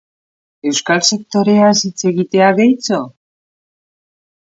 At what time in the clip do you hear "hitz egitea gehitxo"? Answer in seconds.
1.91-3.01